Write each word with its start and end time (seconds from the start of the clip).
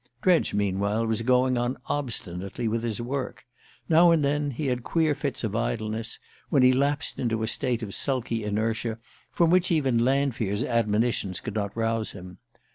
Dredge 0.23 0.55
meanwhile 0.55 1.05
was 1.05 1.21
going 1.21 1.59
on 1.59 1.77
obstinately 1.85 2.67
with 2.67 2.81
his 2.81 2.99
work. 2.99 3.45
Now 3.87 4.09
and 4.09 4.25
then 4.25 4.49
he 4.49 4.65
had 4.65 4.81
queer 4.81 5.13
fits 5.13 5.43
of 5.43 5.55
idleness, 5.55 6.17
when 6.49 6.63
he 6.63 6.73
lapsed 6.73 7.19
into 7.19 7.43
a 7.43 7.47
state 7.47 7.83
of 7.83 7.93
sulky 7.93 8.43
inertia 8.43 8.97
from 9.31 9.51
which 9.51 9.71
even 9.71 10.03
Lanfear's 10.03 10.63
admonitions 10.63 11.39
could 11.39 11.53
not 11.53 11.77
rouse 11.77 12.13
him. 12.13 12.39